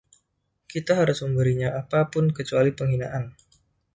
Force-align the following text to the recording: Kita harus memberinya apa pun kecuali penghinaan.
Kita 0.71 0.93
harus 1.01 1.19
memberinya 1.25 1.69
apa 1.81 1.99
pun 2.11 2.25
kecuali 2.37 2.69
penghinaan. 2.77 3.23